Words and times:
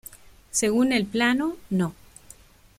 Según 0.49 0.93
el 0.93 1.05
Plano 1.05 1.57
No. 1.69 1.93